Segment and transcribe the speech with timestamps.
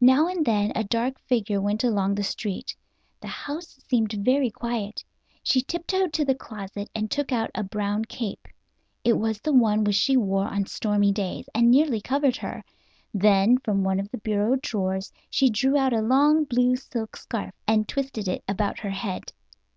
[0.00, 2.76] Now and then a dark figure went along the street.
[3.20, 5.02] The house seemed very quiet.
[5.42, 8.46] She tiptoed to the closet and took out a brown cape.
[9.02, 12.62] It was one which she wore on stormy days, and nearly covered her.
[13.12, 17.52] Then from one of the bureau drawers she drew out a long blue silk scarf,
[17.66, 19.32] and twisted it about her head.